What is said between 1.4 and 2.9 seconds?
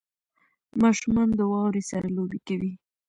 واورې سره لوبې کوي.